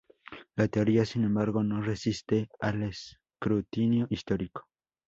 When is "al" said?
2.59-2.81